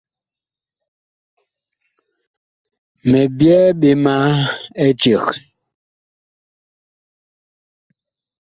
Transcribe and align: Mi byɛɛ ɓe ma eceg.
Mi 3.09 3.21
byɛɛ 3.37 3.65
ɓe 3.79 3.89
ma 4.03 4.13
eceg. 4.85 5.25